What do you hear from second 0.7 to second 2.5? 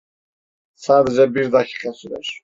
Sadece bir dakika sürer.